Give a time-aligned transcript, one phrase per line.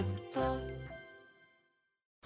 [0.00, 0.29] ャスト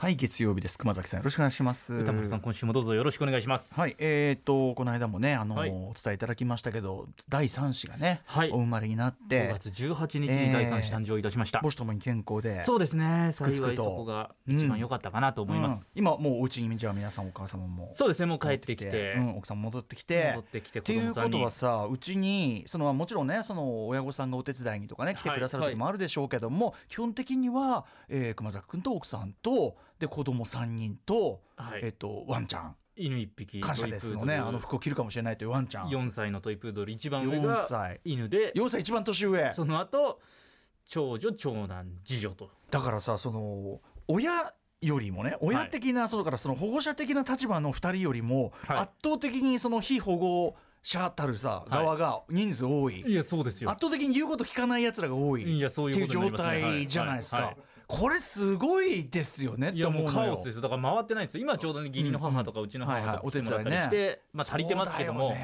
[0.04, 0.76] はい、月曜日です。
[0.76, 1.94] 熊崎さん、よろしくお願いします。
[1.94, 3.72] 歌丸さん、今週もどうぞよろしくお願いします。
[3.74, 11.61] はい、えー、と、この間もね、あの、はいお伝えいただきましたけど、第3子がね、はいお生まれになっ5て、月18日に第3子誕生いたしました。
[11.61, 15.80] 母子ともに健康で、そうですね、すくすくとそこが一番良かったかなと思います。
[15.80, 17.90] うん今、もうお家に、じゃあ皆さん、お母様も。
[17.94, 20.32] そうですね、もう帰ってきて、うん、奥さん戻ってきて。
[20.34, 31.80] 戻ってきてっていうことはさ、うちに、その、もちろんね、その、親御さんがお手伝いにとかね、来てくださる時もあるでしょうけども、基本的には、えー熊崎君と奥さんと、で、子供3人と、はい。
[31.84, 32.77] えっ、と、ワンちゃん。
[32.97, 35.89] 犬一匹、感謝ですのね、あの服を着るかもしれないというワンちゃん。
[35.89, 38.01] 4歳のトイプードル、一番上4が歳。
[38.05, 39.53] 犬で、4歳一番年上。
[39.53, 40.20] その後、
[40.87, 42.51] 長女、長男、次女と。
[42.70, 48.79] だからさ、その、親よりもね、親的な、そのだからその保護者的な立場の2人よりも、はい。
[48.79, 53.01] 圧倒的にその非保護者たるさ、い側が人数多い。
[53.01, 53.70] いや、そうですよ。
[53.70, 55.42] 圧倒的に言うこと聞かない奴らが多い。
[55.42, 57.47] いやそういう状態じゃないですか、はい。
[57.47, 57.56] はい
[57.87, 60.62] これすごいですよねって思うカオスですよ。
[60.62, 61.42] だから回ってないんですよ。
[61.42, 65.36] 今ちょうどね義理の母とかうちの母とかお手伝いして、まあ足りてますけども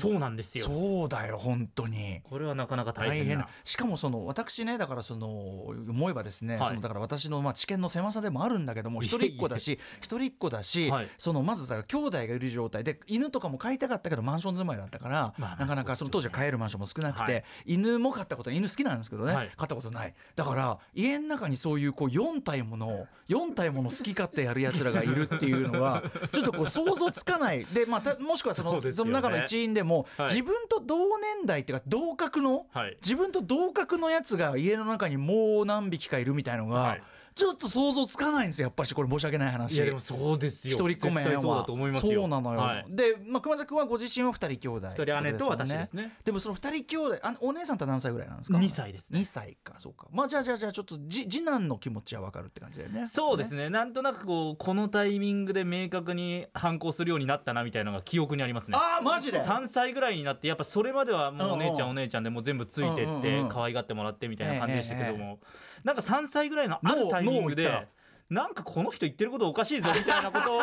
[0.00, 0.66] そうなんですよ。
[0.66, 2.20] そうだよ本当に。
[2.24, 3.48] これはなかなか大変な。
[3.64, 6.68] しかもその私ねだからその思えばですね、はい。
[6.68, 11.08] そのだから私のまあ知見の狭さでもあるんだけども一人っ子だし一人っ子だし、はい。
[11.18, 17.44] そのまずさ兄弟がいる状態で犬とかも飼いたかったけどマンション住まいだったから、まあまあなかなかその当時は飼えるマンションも少なくて、はい。
[17.66, 19.52] 犬も飼ったこと犬好きなんですけどね、はい。
[19.56, 20.14] 飼ったことない。
[20.36, 27.64] だから家の中にそういうこう4体もの4体もの好き勝手やるやつらがいるっていうのはちょっとこう想像つかない。
[27.66, 30.28] で、まあ、たもしくはそのその中の一員でも、はい。
[30.30, 32.96] 自分と同年代っていうか同格の、はい。
[33.02, 37.02] 自分と同格のやつが家の中にもう何匹かいるみたいのが、はい
[37.34, 39.76] ちょっと想像つかないんですよやっぱしこれ申し訳ない話。
[39.76, 40.74] いやでもそうですよ。
[40.74, 41.40] 一人っ子目は。
[41.40, 42.20] そうだと思いますよ。
[42.22, 42.84] そうなのよ、はい。
[42.88, 44.88] で、まあ、熊崎君はご自身は二人兄弟。
[44.94, 46.16] 一人姉と私ですね。
[46.24, 49.20] でもその二人兄弟あお姉さんとは何歳ぐらいなんですか？2歳ですね。
[49.20, 50.08] 2歳かそうか。
[50.12, 53.06] まあじゃあじゃあじゃあちょっとじ次男の気持ちは分かるって感じだよね。
[53.06, 53.70] そうですね。
[53.70, 58.76] なんとなくこうこのタイミングで明確に反抗するようになったなみたいなのが記憶にありますね。
[58.76, 65.16] ああマジで？3歳ぐらいになってやっぱそれまではもうお姉ちゃうんお姉ちゃんでもう全部ついてって可愛がってもらってみたいな感じでしたけどええ。
[65.16, 65.38] も
[65.82, 67.86] なんか3歳ぐらいのあるタイミングで
[68.30, 70.60] なんかこの人言ってることおかしいぞみたいなことを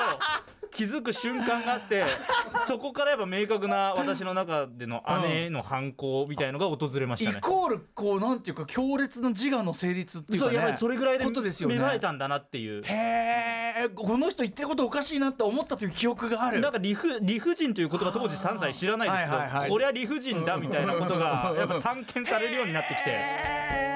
[0.71, 2.05] 気づく瞬間があって
[2.65, 7.37] そこからやっぱ明確な私の中での姉への反抗みたいのが訪れましたね。
[7.39, 11.75] イコールこうなんていうか強烈な自我の成立っていうか、ね、そうやっぱりそれぐらいでことですよね。
[11.75, 12.83] 芽生えたんだなっていう。
[12.85, 16.61] へえこの人言ってることおかしいなって思ったという記憶がある。
[16.61, 19.69] なんか理不理不尽という言葉当時3歳知らないですけど、はいはいはい。
[19.69, 23.19] これは理不尽だみたいなことがやっぱ散見されるようになってきて、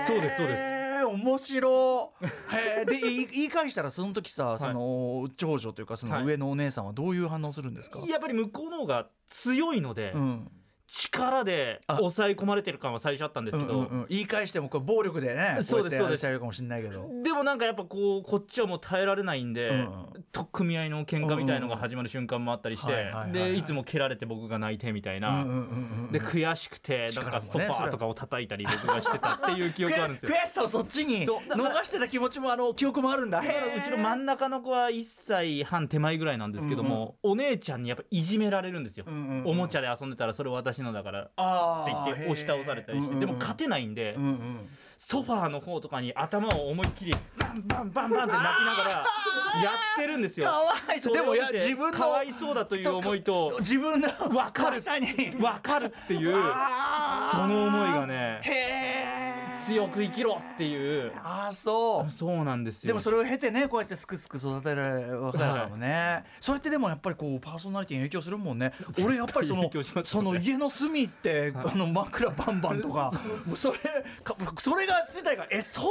[0.08, 2.26] そうですそうです面白い。
[2.26, 10.52] へーで言い言い返したらその時さ、その長女というかその上のお姉さんはどういう反応するんですか、やっぱり向こうの方が強いので、うん
[10.94, 14.06] 力で抑え込まれてる感は最初あったんですけど、うんうんうん。
[14.10, 17.10] 言い返してもこれ暴力でねそうですこやってやられちゃうかもしれないけど。
[17.24, 19.92] でもなんかやっぱこうこっちはもう耐えられないんで、うん
[20.32, 25.56] と組合の喧嘩みたいのが始まる瞬間もあったりしてでいつも蹴られて僕が泣いてみたいな、うんうんうん
[26.06, 30.32] うんで悔しくてなんかソファーとかを叩いたり僕がしてたっていう記憶があるんですよ。
[30.36, 33.42] 悔しさをそっちに逃してた気持ちもあの記憶もあるんだ。
[33.42, 44.70] だからうちの真ん中の子は1歳半手前ぐらいなんですけども、お姉ちゃんにやっぱいじめられるんですよ、んうんうんおもちゃで遊んでたらそれ私のだからってあ言って押し倒されたりして、でも勝てないんで、うんうん。
[45.04, 50.46] ソファーの方とかに頭を思いっきりバンバンバンバンって泣きながらやってるんですよ。
[50.46, 54.80] かわいそうでもいや自分のかわいそうだという思いと自分のわかる。
[54.80, 56.32] 分かるっていう
[57.32, 57.81] その思い
[59.92, 61.12] く生きろっていう。
[61.24, 62.12] ああそう。
[62.12, 62.88] そうなんですよ。
[62.88, 68.74] でもそれを経てねこうやってすくすく育てられるわけだからね、そうやってでもやっぱりこうパーソナリティに影響するもんね。
[69.04, 73.12] 俺やっぱりその、影響しますその家の隅って、あの枕バンバンとか。
[73.56, 73.78] それ
[74.24, 75.90] かそれが自体がえそんな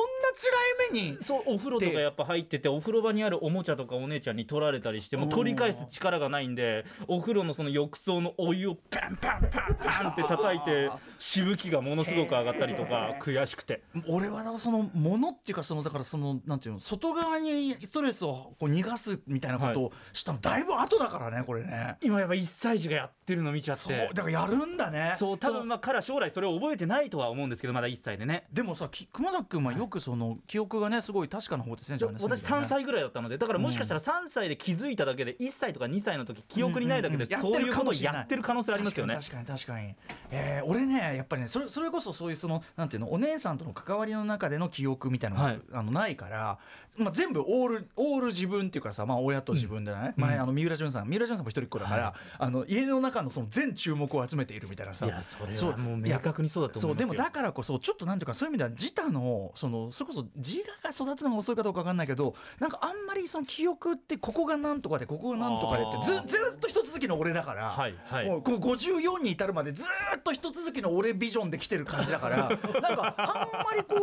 [0.90, 21.96] 辛い目にそうお風呂とかやっぱ入っててお風呂場にあるおもちゃとかお姉ちゃんに取られたりしてもう取り返す力がないんでお風呂のその浴槽のお湯をパンパンパンパンって叩いてしぶきがものすごく上がったりとか悔しくて俺はそのものっていうかそのだからそのなんていうの外側にストレスをこう逃がすみたいなことをしたのだいぶ後だからねこれね。
[22.00, 25.16] 今やっぱ1歳児がやってるの見ちゃっそうてだからやるんだね。
[25.18, 28.44] そう多分まあ彼は将来それを覚えてないとは思うんですけどまだ1歳でね。
[28.52, 39.16] でもさき熊崎君はよくその記憶がねすごい確かな方ですねじゃあね私そういう意味でね3歳ぐらいだったのでだからもしかしたら3歳で気づいただけで1歳とか2歳の時記憶にないだけでそういうことをやってる可能性ありますよね。
[39.16, 40.00] 確かに確かに確
[40.30, 45.60] えー俺ねやっぱりねそれそれこそそういうそのなんていうのお姉さんとの関わりの中での記憶みたいなのが、はい。
[45.72, 46.58] あのないから、
[46.98, 55.06] まあ、全部オールオール自分っていうかさ、まあ、親と自分でね、前あの三浦淳さん三浦淳さんも一人っ子だから、あの家の中のその全注目を集めているみたいなさ。
[55.06, 68.26] いやそれはもう明確にそうだと思うでもだからこそちょっとなんていうかそういう意味では自他のそのそれこそ自我が育つのが遅いかどうか分かんないけどなんかあんまりその記憶ってここがなんとかでここがなんとかでってずずっと一続きの俺だから、はいはい。
[68.26, 69.84] もうこう54に至るまでず
[70.16, 73.94] っと一続きの俺ビジョンで来てる感じだからなんかあんまりこ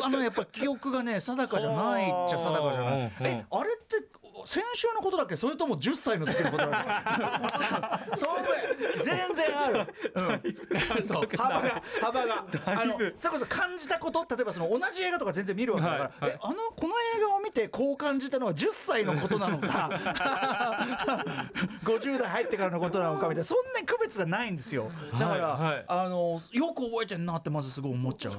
[0.00, 2.92] うあのやっぱ記憶がね定かじゃないゃ定かじゃない。
[2.94, 3.96] うんうんえあれって
[4.44, 5.36] 先週のことだっけ？
[5.36, 9.04] それとも10歳の時のことだっけ？
[9.04, 9.94] 全然ある、
[10.96, 11.28] うん、そう。
[11.36, 12.46] 幅が幅が。
[12.66, 16.20] あのそれこそ感じたこと例えばその同じ映画とか全然見るわけだから、はい。
[16.20, 16.30] はい。
[16.32, 19.90] えあのこの映画を見てこう感じたのは10歳のことなのか。
[21.84, 23.44] 50代入ってからのことなのかみたいな。
[23.44, 24.90] そんなに区別がないんですよ。
[25.12, 25.84] だから、はいはい。
[25.88, 28.34] あのよく覚えてんなってまずすごい思っちゃう。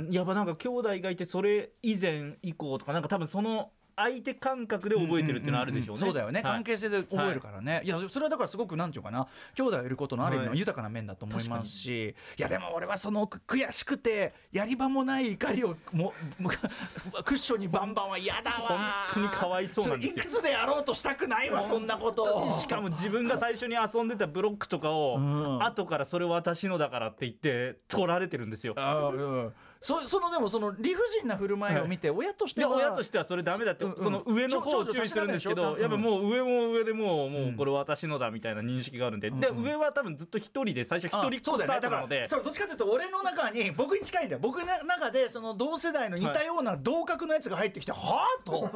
[0.00, 0.08] ね。
[0.10, 6.00] やっぱなんか兄弟がいてそれ以前以降とかなんか多分その相手感覚で覚えてるっていうのはあるでしょうね。
[6.00, 6.52] そうだよね、はい。
[6.52, 9.28] 関係性で覚えるからね、い、やそれはだからすごくなんていうかな。
[9.54, 10.58] 兄弟がいることのある意味のはい。
[10.58, 16.50] 豊かな面だと思いますし、い、やでも俺はそのく悔しくてやり場もない怒りをもも
[17.24, 20.16] クッションにバンバンは嫌だわ本当にかわいそうなんですよ。
[20.16, 22.52] れいくつでやろうとしたくないわそんなこと。
[22.60, 25.62] しかも自分が最初に遊んでたブロックとかを、うん。
[25.62, 28.74] 後からそれ私のだからって言って取られてるんですよ。
[28.76, 48.70] あーうんそそのでもその理不尽な振る舞いを見て親としてはで親としてはそれダメだって、その上の方を注意するんですけど、やっぱもう上も上でもうもうこれ私のだみたいな認識があるんで、で上は多分ずっと一人で最初一人っ子スタートなので、そうどっちかというと俺の中に僕に近いんだよ僕の中でその同世代の似たような同格のやつが入ってきて、はあと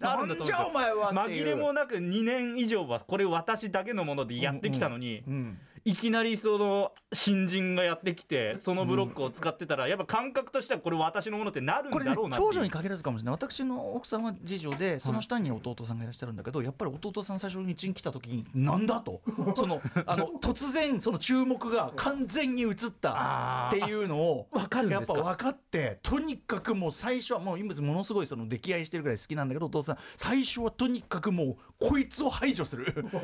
[0.00, 12.50] なんじゃお前はっていう紛れもなく2年以上はこれ私だけのものでやってきたのに、うんいきなりその新人がやってきてそのブロックを使ってたらやっぱ感覚としてはこれ私のものってなるんこれねだろうなっていう。
[12.50, 13.34] 長女に限らずかもしれない。
[13.34, 19.22] 私の奥さんは次女でその下に弟さんがいらっしゃるんだけど、やっぱり弟さん最初にうちに来た時になんだと？
[19.56, 25.14] そのあの突然その注目が完全に移ったっていうのをわかるんですか？
[25.14, 32.84] やっぱ分かってとにかくもう最初はもう今ものすごいその溺愛してるぐらい好きなんだけど弟さん最初はとにかくもうこいつを排除する。
[33.10, 33.22] こい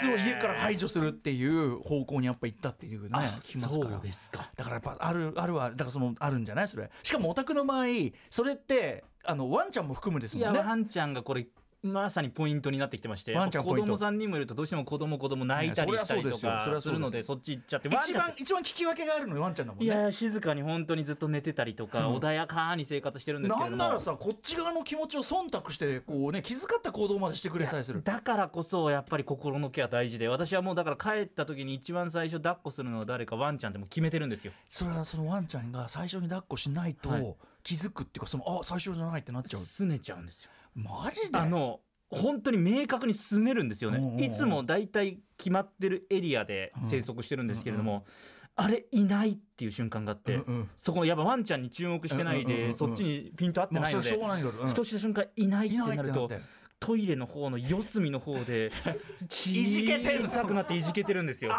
[0.00, 3.90] つを家から排除するっていう方向にやっぱ行ったっていうねあ聞きますから。
[3.92, 4.50] そうですか。
[4.56, 6.68] だからやっぱあるあるはだからそのあるんじゃない？
[6.68, 6.88] それ。
[7.02, 7.86] しかもオタクの場合
[8.30, 10.58] それってあのワンちゃんも含むですもんね。
[10.60, 11.46] ワンちゃんがこれ
[11.82, 19.86] まさにポイントになってきてましてワンちゃん子供さんにもいるとどうしても子供子供泣いたりしたりとかするのでそっち行っちゃって一番一番聞き分けがあるのにワンちゃんだもんね。
[19.86, 23.74] いや静かに本当にずっと寝てたりとか、うん穏やかに生活してるんですけども。
[23.74, 28.02] んならさこっち側の気持ちを忖度してこうね気遣った行動までしてくれさえする。
[28.04, 34.52] だからこそやっぱり心のケア大事で私はもうだから帰った時に一番最初抱っこするのは誰かワンちゃんってもう決めてるんですよ。
[34.68, 37.34] それはそのワンちゃんが最初に抱っこしないと、はい。
[37.64, 39.62] 気づくっていうかそのあ最初じゃないってなっちゃう。
[39.62, 41.38] 拗ねちゃうんですよマジで？
[41.38, 41.80] あの
[42.10, 44.16] 本当に明確に拗ねるんですようんうんうん。
[44.16, 48.04] ねいつも大体決まってるエリアで生息してるんですけれども、
[48.54, 50.70] あれいないっていう瞬間があって、うんうん。
[50.76, 52.72] そこやっぱワンちゃんに注目してないうんうんうんうん。
[52.72, 54.68] でそっちにピント合ってないのでがないけど、うん。
[54.68, 56.30] ふとした瞬間いないっていなると
[56.80, 58.72] トイレの方の四隅の方で
[59.30, 61.52] 小さくなっていじけてるんですよ。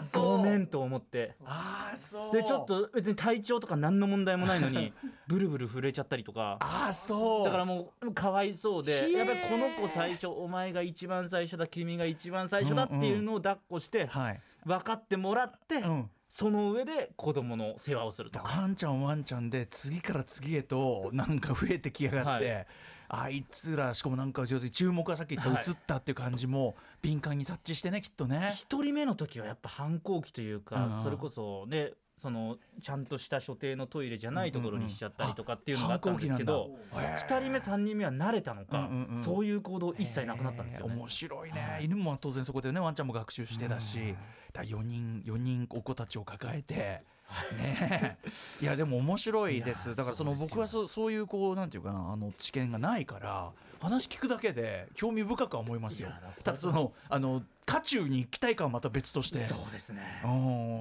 [0.00, 0.38] そう。
[0.38, 2.32] ごめんと思ってああそう。
[2.32, 4.92] でちょっと別に体調とか何の問題もないのに
[5.26, 6.56] ブルブル震えちゃったりとか。
[6.60, 7.44] ああそう。
[7.44, 18.40] だからもうかわいそうでやっぱりこの子最初お前が一番最初だ君が一番最初だっていうのを抱っこしてはい、分かってもらってうん、その上で子供の世話をすると。
[18.40, 18.60] か。
[18.60, 22.66] ワンちゃんワンちゃんで次から次へとなんか増えてきやがって、はい
[23.08, 25.62] あいつらしかもなんか要するに注目がさっき言ったはい。
[25.66, 28.52] 映ったっていう感じも敏感に察知してねきっとね。
[28.54, 37.36] 一人目の時はやっぱ反抗期というか、うんそれこそねそのちゃんとした所定のトイレじゃないところにしちゃったりとかっていうのがあったんですけど、反抗期なんだ。
[37.36, 39.22] 2人目3人目は慣れたのか、うんうんうん。
[39.22, 40.94] そういう行動一切なくなったんですよね。
[40.94, 41.84] 面白いね、はい。
[41.84, 44.16] 犬も当然そこでねワンちゃんも学習してたし、うん。
[44.52, 47.02] だ4人4人お子たちを抱えて。
[47.56, 48.18] ね
[48.60, 48.64] え。
[48.64, 49.94] いやでも面白いです。
[49.94, 56.08] だからその僕はそそういうこうなんていうかなあの知見がないから話聞くだけで興味深くは思いますよ。
[56.42, 59.44] ただそのあの渦中に行きたいかはまた別として。
[59.46, 60.22] そうですね。
[60.24, 60.28] う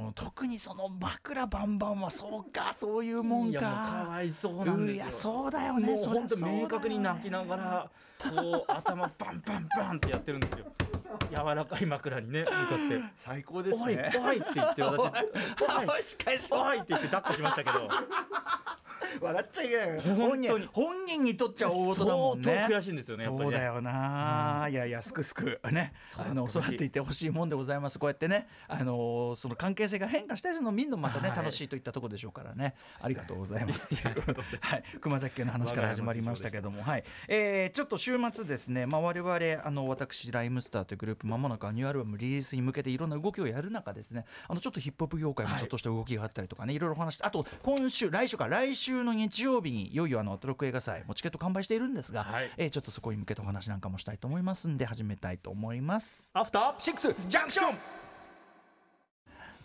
[0.09, 0.13] ん。
[0.13, 3.59] 特にその枕バンバンはそうかそういうもんか。
[3.59, 5.03] かわいそうなんですよ。
[5.03, 5.97] いやそうだよもうね。
[5.97, 10.65] そりゃ本当明確に泣きながらこう頭バンバンバンってやってるんですよ
[11.31, 15.01] 柔らかい枕にね 向かって最高で「おいおい!」って言って私
[15.89, 17.87] 「おいしかしおい!」って言って抱っこしましたけど
[19.21, 22.53] 笑っちゃいけない本人本人にとっちゃ大事だもんね。
[22.53, 23.37] 相当悔しいんですよねね。
[23.37, 25.93] そうだよな、いやいやすくすくね。
[26.17, 27.99] あの育っていってほしいもんでございます。
[27.99, 31.37] こうやってねあのその関係性が変化したりするのを見るのもまたね、はい。
[31.37, 32.75] 楽しいといったところでしょうからね。
[33.01, 33.89] ありがとうございます。
[34.61, 34.83] はい。
[35.01, 36.83] 熊崎家の話から始まりましたけども。
[36.83, 44.25] はい、えーちょっと週末ですねまあ我々あの私ライムスターというグループまもなくあニューアルバムリリースに向けていろんな動きをやる中ですね。
[44.47, 56.29] あのちょっとヒップホップ業界もちょっとした動きがあったりとかね、い、ろいろお話してあと今週来週か来週の日曜日にいよいよあのアトロック映画祭もうチケット完売しているんですが、はいえーちょっとそこに向けてお話なんかもしたいと思いますんで始めたいと思います。
[56.33, 57.75] アフターシックスジャンクション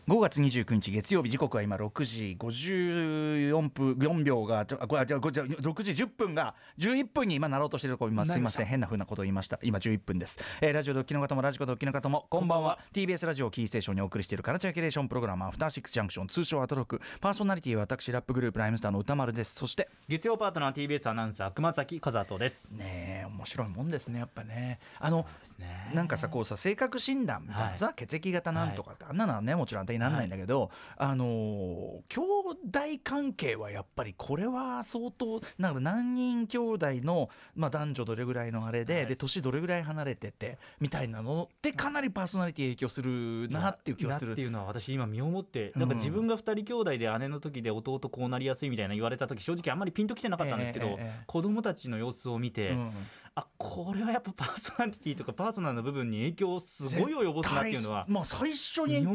[0.08, 8.38] 5月29日月曜日時刻は今6時54分4秒がちょあこれじゃあこれじゃあ6時10分が11分に今なろうとしているところ今す。
[8.38, 9.58] いません変な風なことを言いました。
[9.62, 17.02] 今11分です、えーラジオドッキの方もラジコドッキの方もこんばんは TBS ラジオをキーステーションにお送りしているカルチャーキュレーションプログラムアフターシックスジャンクション通称アトロック。
[17.20, 19.56] パーソナリティは私ラップグループライムスターの歌丸です。
[19.56, 22.66] そして月曜パートナー TBS アナウンサー熊崎和人です。
[22.70, 24.78] ねえ面白いもんですねやっぱね。
[25.00, 25.26] あの
[25.58, 32.20] ねなんかさこうさ性格診断みたいなさ、血液型なんとかって、あんなのはねもちろんにならないんだけど、あのー兄
[32.66, 39.06] 弟関係はやっぱりこれは相当なんか何人兄弟の、まあ、男女どれぐらいのあれで,、はい。
[39.06, 44.28] で年どれぐらい離れててみたいなのってかなりパーソナリティ影響するなっていう気がする。
[44.28, 44.42] なって。
[44.42, 45.80] いうのは私今身をもってうん。
[45.80, 51.22] なんか自分が二人兄弟で姉の時で弟こうなりやすいみたいな言われた時正直あんまりピンときてなかったんですけど、ええええ。
[51.26, 52.92] 子供たちの様子を見て、うん
[53.38, 59.06] あこれはやっぱパーソナリティとかパーソナルな部分に影響をすごい及ぼすなっていうのはまあ最初に現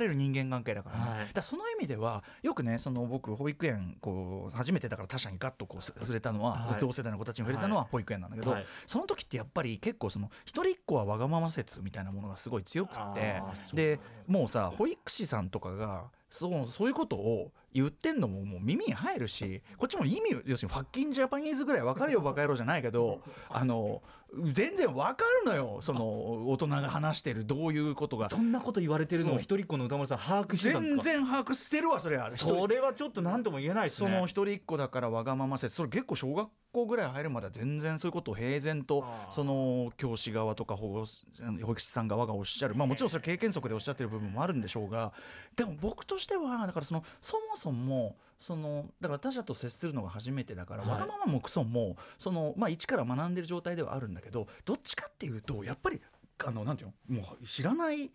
[0.00, 1.20] れる人間関係だから,、ね。
[1.20, 6.80] はいだその意味ではよくねその僕保育園こう初めてだから他者にガッとこう触れたのは、はい。
[6.80, 8.66] 同世代の子たちに触れたのは保育園なんだけど、はい。
[8.86, 13.42] その時ってやっぱり結構その一人っ子はわがまま説みたいなものがすごい強くって
[13.74, 24.02] でもうさ保育士さんとかがそうそういうことを言ってんのももう耳に入るしこっちも意味要するにファッキンジャパニーズぐらい分かるよバカ野郎じゃないけどあの
[24.50, 28.28] 全然分かるのよその大人が話してるどういうことが。
[28.28, 41.04] そんなこと言われてるのを一人っ子の歌丸さん把握してたんです全か然把握してるわそれあるそれはちょっと何とも言えないですそねの一人っ子だからわがまま説それ結構小学校ぐらい入るまでは全然そういうことを平然とその教師側とか保護
[41.64, 42.74] 保育士さん側がおっしゃる。
[42.74, 45.12] まあもちろんそれ経験則でおっしゃってる部分もあるんでしょうが
[45.54, 47.65] でも僕としてはだからそのそもそも
[48.38, 50.90] そのだから他者と接するのが初めてだから、はい。
[50.90, 56.00] わがままもクソもその、まあ、一から学んでる状態ではあるんだけどどっちかっていうとやっぱり
[56.44, 58.10] あのなんていうのもう知らない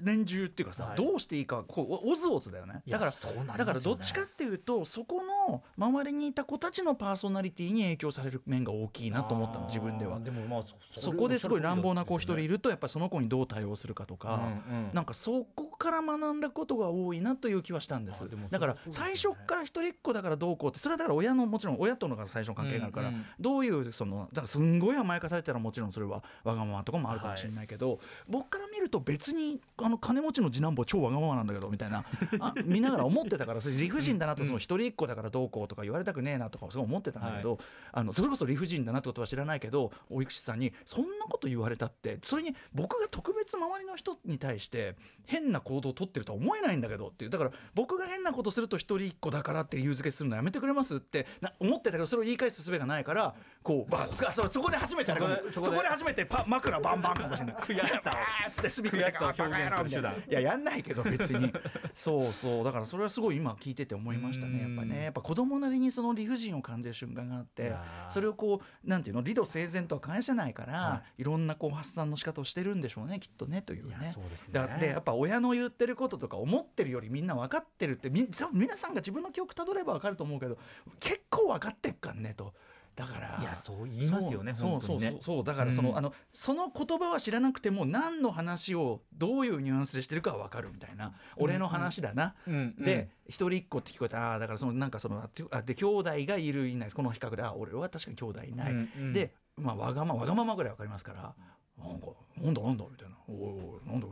[0.00, 0.96] 連中っていうかさ、はい。
[0.96, 2.82] どうしていいかこうおずおずだよね。
[2.88, 3.18] だからね。
[3.56, 5.31] だからどっちかっていうとそこの
[5.76, 10.20] 周りにいた子たちのパーソナリティに影響される面が大きいなと思ったの自分では。
[10.20, 10.62] でもまあ
[10.94, 14.90] そそこですごい乱暴な子一人いるるとやっぱりその子にどう対応するかとか、うんうん。
[14.92, 18.28] なんかそこから学んだことが多いなという気はしたんです。
[18.50, 23.24] だから最初から一人っ子だからどうこうってそれはだから親のもちろん親とのが最初の関係があるから、うんうん。
[23.40, 31.90] どういうそのだからすんごい甘やかされたらもちろんそれはわがままとかもあるかもしれないけど、僕から見ると別にあの金持ちの次男坊超わがままなんだけどみたい。
[31.90, 32.04] な
[32.38, 37.58] あ見ながら思ってたからそれ理不尽だなとその一人っ子だからどうこうとか言われたくねえなとかすごい思ってたんだけど、
[37.92, 44.94] あのそれこそ理不尽だなってことは知らないけど保育士さんにそんなこと言われたってそれに僕が特別周りの人に対して
[45.26, 54.48] 変な行動を取ってるとは思えないんだけどっていうだから僕が変なことすると一人っ子だからって理由付けするのやめてくれますってな思ってたけどそれを言い返す術がないからこうバそう。
[54.48, 55.16] そこで初めてそ
[55.52, 55.76] そこで。
[55.76, 57.54] こで初めてパ枕バンバンかもしれない。
[57.56, 58.10] 悔しさ
[58.50, 60.08] つって隅っこで悔しさを表現する。
[60.28, 61.52] いややんないけど別に。
[61.94, 62.64] そうそう。
[62.64, 64.62] だからそれはすごい今聞いてて思いましたね。
[64.62, 65.04] やっぱね。
[65.04, 67.72] やっぱ子供なりにその理不尽を感じる瞬間があって
[68.08, 71.24] それをこうなんていうの理路整然とは返せないから、、はい。
[71.24, 74.12] ろんなこう発散の仕方をしてるんでしょうねきっとねというね。
[74.14, 74.54] そうですね。
[74.54, 80.58] だでやっぱ親の言ってることとか思ってるよりみんな分かってるってみ皆さんが自分の記憶たどれば分かると思うけど
[81.00, 82.54] 結構分かってっかんねと。
[82.94, 85.98] だからいやそう言いますよねそうそうそうそうだからその,、うん。
[85.98, 95.22] あのその言葉は知らなくても何の話をどういうニュアンスでしてるかは分かるみたいな俺の話だな、うんうんで一人っ子って聞こえたああだからそのなんかその
[95.52, 99.12] あで兄弟がいるいないこの比較であ俺は確かに兄弟いない、うんうん。
[99.14, 101.34] で、まあ、わがままわがままぐらい分かりますから。
[101.78, 102.06] なんか
[102.36, 103.16] なんだなんだみたいな。
[103.28, 104.06] おいおいなんだ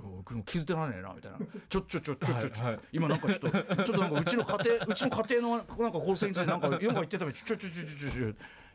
[0.44, 1.38] 気づいてられねえなみたいな。
[1.68, 2.84] ちょちょちょちょちょちょ、はいはい。
[2.92, 8.34] 今なんかちょっとちょっとなんかうちの家庭うちの家庭のなんか構成についてなんか4が言ってたちょちょちょちょちょちょ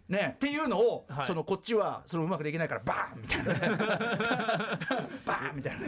[0.10, 0.34] ね。
[0.36, 1.26] っていうのを、はい。
[1.26, 5.05] そのこっちはそのうまくできないからバーンみたいなね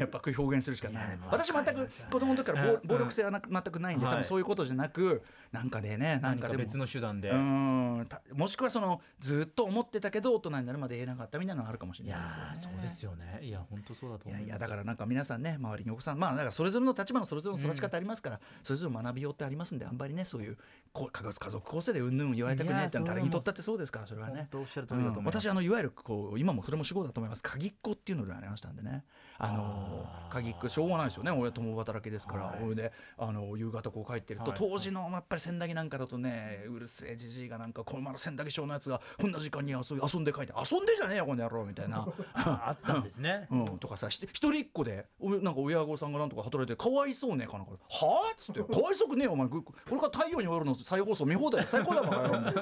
[0.08, 1.20] っぱ表現するしかない。
[1.30, 4.14] 私全く子供の時から暴力性はな全くないんで、はい。
[4.16, 5.22] 多分そういうことじゃなく
[5.52, 7.30] なんかでねなんかでも何か別の手段で。
[7.30, 8.06] うーん。
[8.08, 12.52] たもしくはそのずっと思ってたけど大人になるまで言えなかったみたいなのがあるかもしいれないやですよね。
[12.54, 13.40] ーそうですよね。
[13.42, 14.42] いや本当そうだとい思います。
[14.42, 20.58] やいやだからなんか皆さんね周りにお子さんまあだからそれぞれの立場のそれぞれの育ち方ありますから、それぞれ学びようってありますんであんまりねそういう
[20.94, 24.48] こ家族家族構成でうんぬん言われたくないって誰にとったってそうですからそれはね。
[24.54, 27.44] おっしゃる通りだと思います、私あのいわゆるこう今もそれも主語だと思います。
[27.44, 29.04] 鍵っ子っていうのでありましたんでね
[29.39, 31.32] あの鍵っ子しょうがないですよね。
[31.32, 42.08] 親共働きですから、はい、であの夕方こう帰ってると、はい、当時のやっぱり千駄木なんかだとねうるせえじじいがなんかこのまだ千駄木小のやつがこんな時間に遊遊んで帰って遊んでじゃねえよこの野郎みたいな。
[42.34, 47.74] あったんですね、 うん、とかさ一人っ子でなんか親御さんがなんとか働いてかわいそうねかなんか。
[47.89, 48.62] はあっつって。
[48.62, 49.48] かわいそうくねえよお前。
[49.48, 52.56] これから太陽におるの再放送見放題最高だもん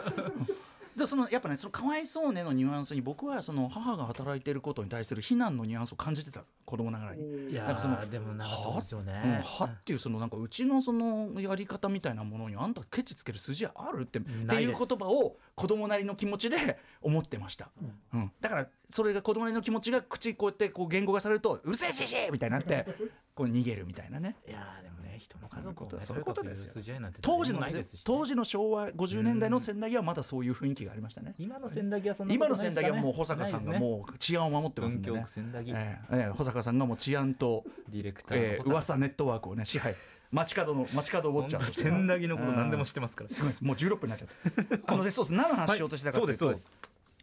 [0.95, 7.51] でそのやっぱねそのかわいそうねのニュアンスに僕はその母が働いていることに対する非難のニュアンスを感じてた子供ながらに。
[7.51, 9.21] いやなんかそのでもなんかそうですよね。
[9.25, 17.69] うん、はっていうそのなんかうちのそのやり方みたいなものにあんたケチつける筋あるってっていう言葉を子供なりの気持ちで思ってました。
[18.13, 22.87] うん、うん、だからそれが子供の気持ちが口こうやってこう言語化されるとうるせえししみたいになって
[23.35, 24.37] こう逃げるみたいなね。
[24.47, 26.73] いやでもね人の家族を、ね、そういうことですよ。
[27.21, 27.59] 当時の
[28.05, 31.35] 当時の昭和50年代の仙台はまだそういう雰囲気がありましたね。
[31.37, 35.25] 今の千駄木はそんな今の千駄木はもう保坂さんがもう治安を守ってますんでね。
[35.73, 39.93] ええ保坂さんがもう治安とディレクター、えー、噂ネットワークをね支配。
[40.31, 43.29] 街角の街角ウォッチャー千駄木のこと何でも知ってますから。
[43.29, 43.61] すごいです。
[43.61, 44.93] もう16分になっちゃった。
[44.93, 45.33] あのでそうです。
[45.33, 46.53] 何の話しようとしてたかというと。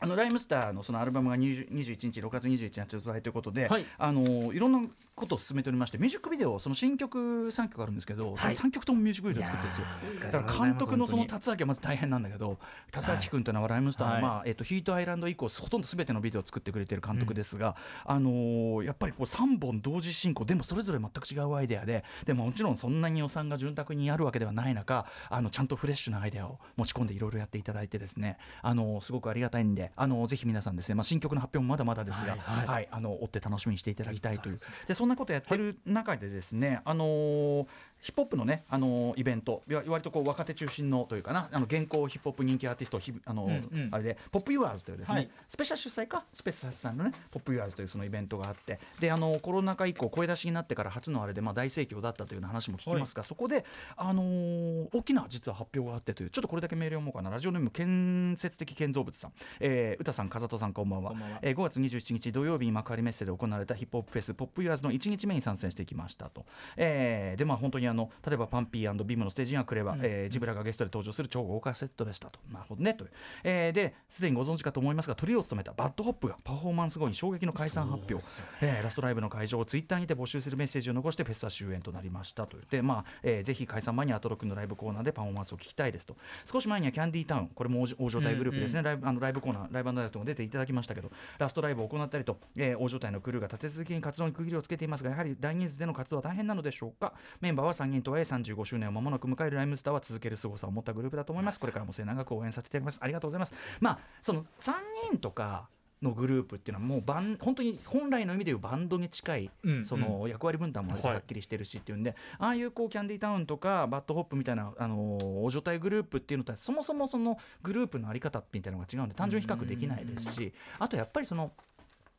[0.02, 4.80] はいあのライムスターのそのアルバムが21日6月21日発売ということで、はい、あのいろんな
[5.14, 10.30] ことを進めておりましてミュージックビデオその新曲3曲あるんですけど、はい、3曲ともミュージックビデオ作ってるんですよ。
[10.30, 12.58] だから監督のその達明はまず大変なんだけど
[12.90, 17.76] 達明君というのはライムスターの、はい、まあえーと、ヒートアイランド以降ほとんどすべてのビデオを作ってくれてる監督ですが、
[18.06, 34.58] うん、あのー、やっぱりこう3本同時進行でもそれぞれ全く違うアイデアででももちろんそんなに予算が潤沢にあるわけではない中あのちゃんとフレッシュなアイデアを持ち込んでいろいろやっていただいてですねあのー、すごくありがたいんであのー、ぜひ皆さんですね、まあ、新曲の発表もまだまだですが、はい、はい、あの追って楽しみにしていただきたいという。
[34.86, 37.66] でそんなことやってる中でですね、あのー、
[38.02, 39.62] ヒップホップのね、あのー、イベント。
[39.86, 41.48] 割とこう若手中心のというかな。
[41.52, 46.24] あの現行ヒップホップ人気アーティストあのーうんうん、あれで POP YOURS というですね、はい、スペシャ主催か？
[46.32, 48.80] スペシャさんのね POP YOURS というそのイベントがあって。
[48.98, 53.64] であのコロナ禍以降声出しになってから初のあれでまあ大盛況だったという話も聞きますが、はい、そこで
[53.96, 57.30] あのー、大きな実は発表があってというちょっとこれだけメール読もうかな。
[57.30, 61.12] ラジオネーム建設的建造物さん、えー、宇多さん風斗さんこんばんは。
[61.12, 66.44] んえー、5月27日土曜日に幕張メッセで行われたヒップホップフェス POP YOURS の1日目に参戦してきましたと、
[66.76, 72.94] えー、でまあ本当にあの例えば PUNPEE、BIMのステージには KREVA、うん、えー、ジブラがゲストで登場する超豪華セットでしたとなるほどね。
[72.94, 73.10] という、
[73.44, 78.26] えー、ですでにご存知かと思いますがトリを務めたバッドホップがパフォーマンス後に衝撃の解散発表、
[78.60, 82.62] えー、ラストライブの会場をツイッターにて募集するメッセージを残してフェスは終演となりましたという。
[82.70, 86.16] でまあ、えー、ぜひ解散前にアトロクのライブコーナーでパフォーマンスを聞きたいですと。
[86.44, 97.14] 少し前にはキャンディータウンこれも大所帯グループですね、うんうん、ライブあのライブコーナーライブダイレクトも出ていただきましたけどラストライブを行ったりと、えー、大所帯のクルーが立て続けに活動に区切りをつけていますがやはり大人数での活動は大変なのでしょうか。
[97.40, 101.60] メンバーは3人とはいえ35周年を間もなく迎えるライムスターは続ける凄さを持ったグループだと思います。
[101.60, 103.00] これからも末永く応援させていただきます。
[103.02, 103.54] ありがとうございます。
[103.80, 104.72] まあその3
[105.10, 105.68] 人とか
[106.02, 121.52] のグループっていうのはもうバン本当に本来の意味でいうバンドに近い、うん、その役割分担もはっきりしてるしっていうんで、はい、ああいうこうキャンディータウンとかバッドホップみたいなあの大所帯グループっていうのとはそもそもそのグループの在り方みたいなのが違うんで単純比較できないですし、あとやっぱりその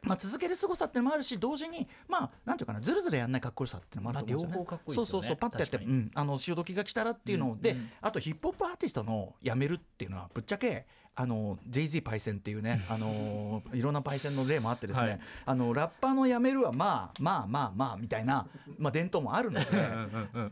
[0.04, 4.80] まあ、続ける凄さっていうのもあるし同時にまあなんていうかなずるずるやんないかっこよさっていうのもあると思うんですよね。
[4.88, 10.86] いいそうそうそうパッとやって、うん、あの潮時が来たらっていうので、うんうん、あとヒップホップアーティストのやめるっていうのはぶっちゃけ
[11.16, 18.48] あの JAY-Z パイセンっていうね あのいろんなパイセンの J もあってですね、はい、あのラッパーのやめるはまあまあまあまあみたいな、
[18.80, 19.68] まあ、伝統もあるので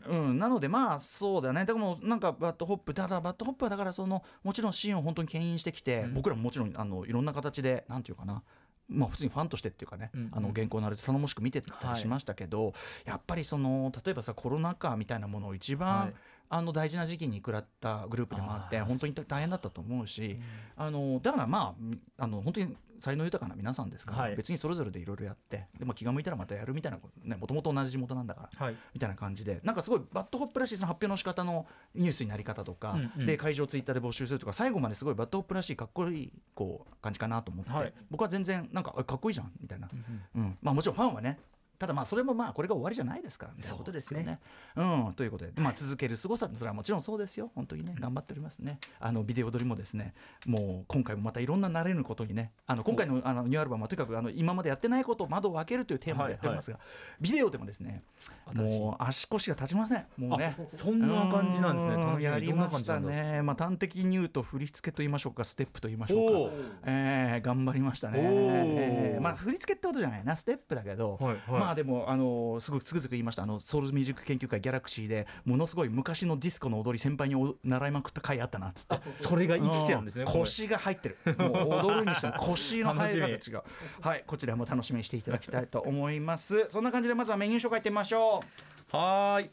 [0.08, 1.64] うん、なのでまあそうだね。
[1.64, 8.42] だからもうなんかバッドホップただバッドホップはだからそのもちろんシーンを本当に牽引してきて、うん、僕らももちろんあのいろんな形でなんていうかな
[8.92, 12.74] まあ、普通にファンとしてっていうかね、うんうん、あの原稿のあれで頼もしく見てたりしましたけど、はい、
[13.06, 16.14] やっぱりその例えばさコロナ禍みたいなものを一番、はい、
[16.50, 20.38] あの大事な時期に食らったグループでもあって本当に大変だったと思うし、
[20.78, 21.74] うん、あのだからま
[22.18, 39.88] ああの本当に才能豊かな皆さんですから、はい、別にそれぞれでいろいろやってでも気が向いたらまたやるみたいなねもともと同じ地元なんだから、はい、みたいな感じでなんかすごいバッドホップらしいその発表の仕方のニュースになり方とか、うんうん、で会場ツイッターで募集するとか最後まですごいバッドホップらしいかっこいいこう感じかなと思って、はい、僕は全然なんかかっこいいじゃんみたいな、
[40.34, 41.40] うん、うん、まあ、もちろんファンはね
[41.82, 44.38] ただまあそれもまあこれが終わりじゃないですからみたいなことですよね。
[44.76, 47.50] うねうん、ということで、まあ、続ける凄さそれはもちろんそうですよ。
[47.56, 48.78] 本当にね頑張っておりますね。
[49.00, 50.14] あのビデオ撮りもですね
[50.46, 58.04] もう今回もまたいろんな慣れぬことにねあの今回のあのニューアルバムはとにかくあの今までやってないことを窓を開けるというテーマでやっておりますが、はいはい、ビデオでもですね
[58.54, 60.06] もう足腰が立ちません。
[60.16, 60.56] もうね。
[60.68, 62.22] そんな感じなんですね。
[62.22, 63.42] やりましたね。
[63.42, 70.36] まあ端的に言うと振り付けと言いましょうかステップと言いましょうか、えー、頑張りましたね、えー、まあ振り付けってことじゃないな。
[70.36, 73.42] ステップだけど、はいはい、まああでもあのすごくつくづく言いました。
[73.42, 78.98] あのソウルミュージック研究会ギャラクシーでものすごい昔のディスコの踊り先輩にお習いまくった回あったなっつって。
[79.16, 80.32] それが生きてるんですねうん。
[80.32, 81.18] 腰が入ってる。
[81.38, 83.62] もう踊るにしても 腰の入り方違う。
[84.00, 86.66] はいこちらも楽しみにしていただきたいと思います。
[86.68, 88.40] そんな感じでまずはメニュー紹介いってみましょ
[88.92, 88.96] う。
[88.96, 89.50] はーい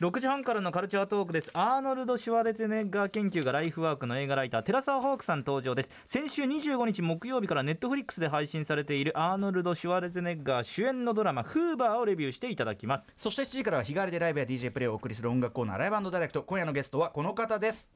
[0.00, 1.50] 6時半からのカルチャートークです。
[1.52, 5.90] アーノルド・シュワレツェネッガー研究がライフワークの映画ライター寺澤ホークさん登場です。
[6.06, 13.12] 先週25日木曜日からネットフリックスで配信されているアーノルド・シュワレツェネッガー主演のドラマ「フーバー」をレビューしていただきます。
[13.14, 16.44] そして7時からは日替わりでライブや DJ プレイをお送りする音楽コーナーライブダイレクト。
[16.44, 17.90] 今夜のゲストはこの方です。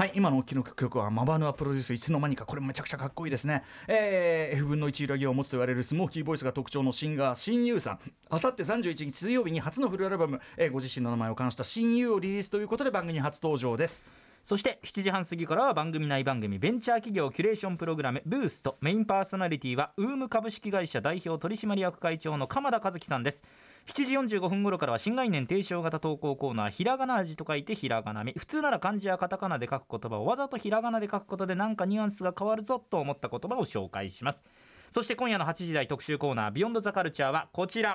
[0.00, 7.98] はい今のお聞きの曲はマバヌアプロデュースいつの間にかこれめちゃくちゃかっこいいですね、えー、F 分の1裏木を持つと言われるスモーキーボイスが特徴のシンガー親友さん。
[8.30, 14.06] あさって31日水曜日に初のフルアルバム、えーご自身の名前を冠した親友をリリースということで番組に初登場です。
[14.42, 18.78] そして7時半過ぎからは番組内番組ベンチャー企業キュレーションプログラムブースト。
[18.80, 23.42] メインパーソナリティは UUUM株式会社代表取締役会長の鎌田和樹さんです。
[23.86, 28.32] 7時45分頃からは新概念提唱型投稿コーナーひらがな味と書いてひらがなみ。
[28.36, 34.44] 普通なら漢字やカタカナで書く言葉をわざとひらがなで書くことでなんかニュアンスが変わるぞと思った言葉を紹介します。
[34.90, 37.94] そして今夜の8時台特集コーナービヨンドザカルチャーはこちら。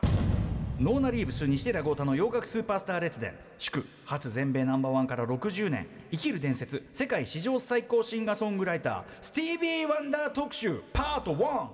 [0.78, 3.34] ノーナリーブス西寺郷太の洋楽スーパースター列伝。
[3.58, 6.86] 祝初全米ナンバーワンから60年生きる伝説。
[6.92, 11.68] 世界史上最高シンガーソングライタースティービー・ワンダー特集パート1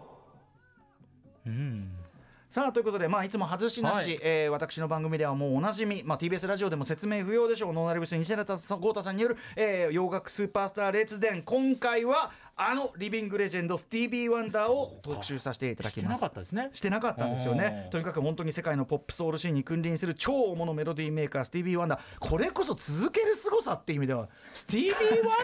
[2.52, 4.20] さあということで、まあ、いつも外しなし、はい。
[4.22, 7.74] えー私の番組ではもうおなじみ、まあ、TBS ラジオでも説明不要でしょう。
[7.74, 11.44] ノーナリブス西寺豪太さんによる、えー洋楽スーパースター列伝。
[11.44, 16.22] 今回はあのリビングレジェンドスティービー・ワンダーを特集させていただきます。
[16.22, 16.70] なかったですね。
[16.74, 17.88] してなかったんですよね。
[17.90, 24.92] とにかく本当に世界のポップソウルシーンに君臨する超大物メロディーメーカースティービー・ワンダーこれこそ続ける凄さっていう意味ではスティービー・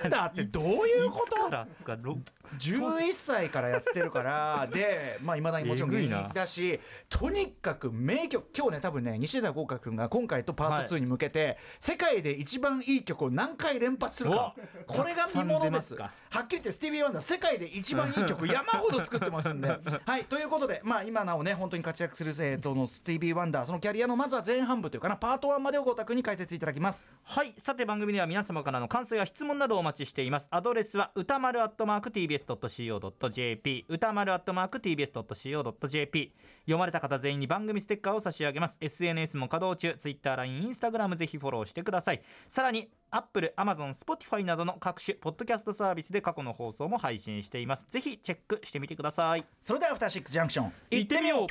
[0.03, 1.49] ワンダーってどういうこと？
[1.49, 1.95] らですか？
[2.01, 2.17] ろ
[2.59, 6.79] 11歳からやってるから でまあいまだにもちろん現役だし
[7.09, 8.47] とにかく名曲。
[8.55, 14.55] 今日ね多分ね西田豪華君が今回とパート2に向けて、世界で一番いい曲を何回連発するか。
[14.85, 15.95] これが見ものです。
[15.95, 16.09] は
[16.41, 19.67] っきり言ってスティービー・ワンダー世界で一番いい曲 山ほど作ってますんで。
[20.05, 27.07] はいということでまあ今なおね本当に活躍する生徒のスティービー・ワンダーそのキャリアのまずは前半部というかなパート1までを豪太君に解説いただきます。
[27.23, 30.47] はいさて番組では皆様からの感想や質問などをお待ちしています。
[30.51, 38.77] アドレスは歌丸アットマーク TBS.CO.JP 歌丸アットマーク TBS.CO.JP 読まれた方全員に番組ステッカーを差し上げます。
[38.81, 40.09] SNS も稼働中。
[40.09, 42.21] TwitterLINE、Instagram ぜひフォローしてください。
[42.47, 47.85] さらに Apple、Amazon、Spotify などの各種ポッドキャストサービスで過去の放送も配信しています。
[47.89, 49.45] ぜひチェックしてみてください。
[49.61, 50.73] それではアフターシックスジャンクション。
[50.91, 51.47] 行ってみよう。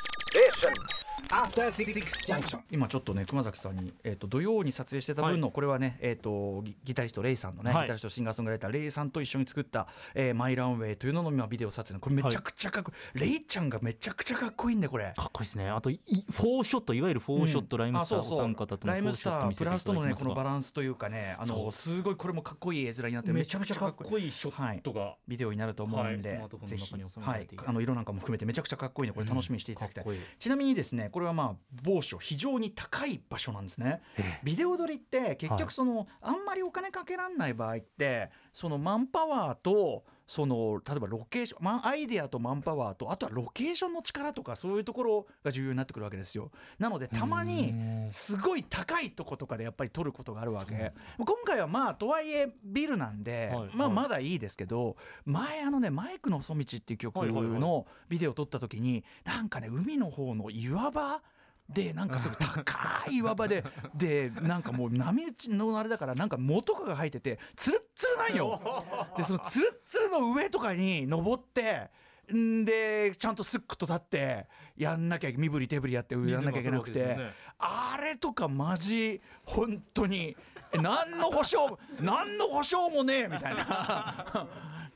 [1.29, 1.93] After Six
[2.25, 2.59] Junction.
[2.69, 7.83] 今ちょっとね熊崎さんに、えー、と土曜に撮影してた分の、これはね、えー、とギギタリストレイさんのね、はい。
[7.83, 15.13] ギタリストシンガーソングライターレイさんと一緒に作った「えーマイランウェイ」というのの今ビデオ撮影これめちゃくちゃかっこいい、レイちゃんがめちゃくちゃかっこいいんでこれ。
[15.17, 15.69] かっこいいですね。
[15.69, 18.45] あといフォーショットいわゆるフォーショット、ライムスターおあそうそう。
[18.45, 26.93] 三方とのライムスタープラスとのねこのバラランスというかねあのすごいこれもかっこいい絵面になってめちゃめちゃかっこいいショはいットが、ビデオになると思うんで、はいぜひ。
[27.19, 27.47] はい。
[27.65, 30.21] あの色なんかも含めてめちゃくちゃかっこいいのでこれ楽しみにしていただきたい,、うんいい。
[30.39, 34.01] ちなみにですねこれはまあ某所非常に高い場所なんですね。
[34.43, 46.51] ビデオ撮りって結はい局その、あんまりお金かけらんない場合ってそのマンパワーとその例えばロケーション、まあ、アイデアとマンパワーとあとはロケーションの力とかそういうところが重要になってくるわけですよ。
[46.77, 50.91] なのでたまにうんすごい高いとことかでやっぱり撮ることがあるわけ。
[51.17, 53.95] 今回はまあとはいえビルなんで、はいまあはい。
[53.95, 61.21] まだいいですけど前あのね「マイクの細道」っていう曲のビデオ撮った時になんかね海の方の岩場
[61.69, 68.83] でなんかすごい高い岩場で でなんかもう波打ちのあれだからなんか藻とかが生えててツルッツルなんよ。
[69.17, 71.89] でそのツルッツルの上とかに登って
[72.33, 77.33] んでちゃんとスックと立ってやんなきゃ身振り手振りやってやんなきゃいけなくて、ね。
[77.57, 80.35] あれとかマジ本当に
[80.71, 84.47] え何の保証何の保証もねえみたいな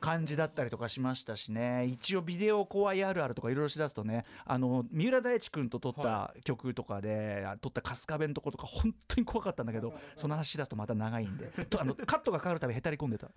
[0.02, 1.86] 感じだったりとかしましたしね。
[1.86, 11.46] 一応ビデオ怖いあるあるとかいろいろしだすとねあの三浦大知君と撮った曲とかで、撮った春日部のとことか本当に怖かったんだけどその話しだすとまた長いんで。
[11.70, 13.30] とあのカットがかかるたびへたり込んでた。